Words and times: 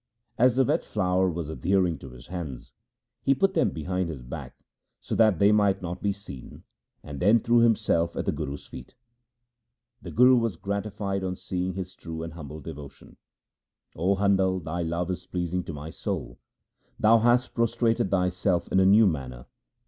As 0.35 0.55
the 0.55 0.63
wet 0.65 0.83
flour 0.83 1.29
was 1.29 1.47
adhering 1.47 1.99
to 1.99 2.09
his 2.09 2.25
hands, 2.25 2.73
he 3.21 3.35
put 3.35 3.53
them 3.53 3.69
behind 3.69 4.09
his 4.09 4.23
back, 4.23 4.55
so 4.99 5.13
that 5.13 5.37
they 5.37 5.51
might 5.51 5.83
not 5.83 6.01
be 6.01 6.11
seen, 6.11 6.63
and 7.03 7.19
then 7.19 7.39
threw 7.39 7.59
himself 7.59 8.15
at 8.17 8.25
the 8.25 8.31
Guru's 8.31 8.65
feet. 8.65 8.95
The 10.01 10.09
Guru 10.09 10.37
was 10.37 10.55
gratified 10.55 11.23
on 11.23 11.35
seeing 11.35 11.75
his 11.75 11.93
true 11.93 12.23
and 12.23 12.33
humble 12.33 12.61
devotion 12.61 13.17
—'O 13.95 14.15
Handal, 14.15 14.59
thy 14.63 14.81
love 14.81 15.11
is 15.11 15.27
pleasing 15.27 15.63
to 15.65 15.73
my 15.73 15.91
soul; 15.91 16.39
thou 16.99 17.19
hast 17.19 17.53
prostrated 17.53 18.09
thyself 18.09 18.67
in 18.71 18.79
a 18.79 18.85
new 18.87 19.05
manner. 19.05 19.45